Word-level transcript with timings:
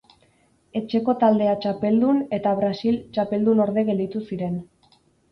Etxeko 0.79 1.13
taldea 1.23 1.51
txapeldun 1.65 2.21
eta 2.37 2.53
Brasil 2.59 2.97
txapeldunorde 3.17 3.83
gelditu 3.91 4.23
ziren. 4.31 4.57